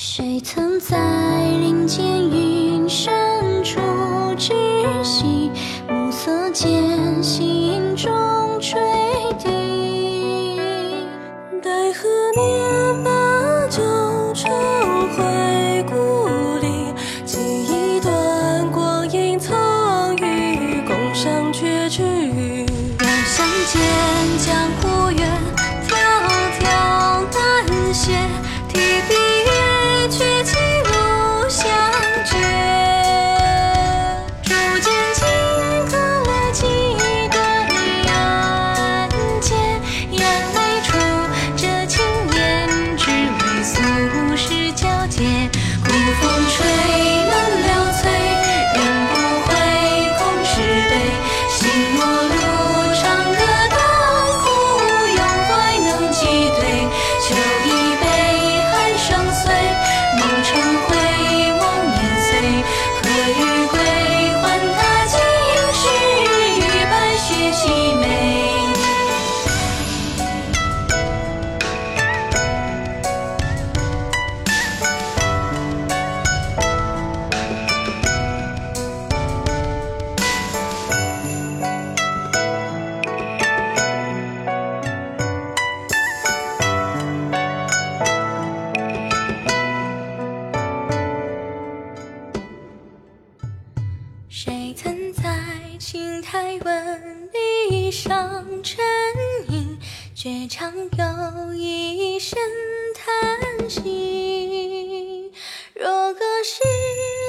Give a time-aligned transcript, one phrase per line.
[0.00, 0.96] 谁曾在
[1.58, 3.10] 林间云深
[3.64, 3.80] 处
[4.36, 4.54] 栖
[5.02, 5.50] 息？
[5.88, 8.08] 暮色间，行中
[8.60, 8.80] 垂
[9.40, 10.56] 笛。
[11.60, 13.07] 待何年？
[94.40, 95.36] 谁曾在
[95.80, 98.78] 青苔纹理上沉
[99.48, 99.76] 吟，
[100.14, 102.38] 却常有一声
[102.94, 105.32] 叹息。
[105.74, 106.62] 若隔世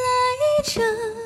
[0.06, 1.19] 来者。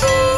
[0.00, 0.29] Bye.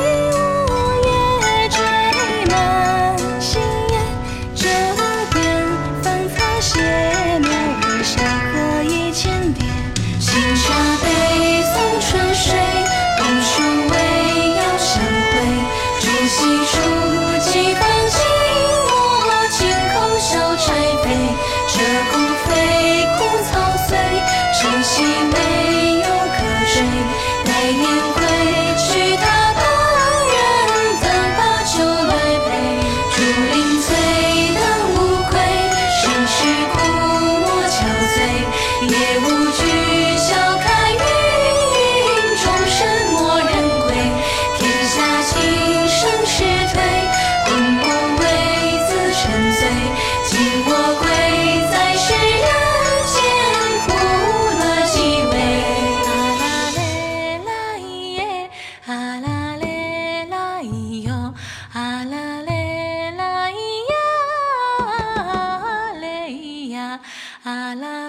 [67.52, 68.01] Alan.